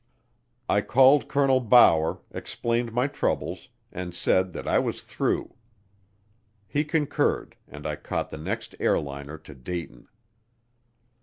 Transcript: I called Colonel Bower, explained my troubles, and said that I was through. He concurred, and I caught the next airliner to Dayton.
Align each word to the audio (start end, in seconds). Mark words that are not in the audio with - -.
I 0.67 0.81
called 0.81 1.27
Colonel 1.27 1.59
Bower, 1.59 2.21
explained 2.31 2.91
my 2.91 3.05
troubles, 3.05 3.69
and 3.91 4.15
said 4.15 4.51
that 4.53 4.67
I 4.67 4.79
was 4.79 5.03
through. 5.03 5.53
He 6.67 6.83
concurred, 6.83 7.55
and 7.67 7.85
I 7.85 7.97
caught 7.97 8.31
the 8.31 8.39
next 8.39 8.73
airliner 8.79 9.37
to 9.37 9.53
Dayton. 9.53 10.07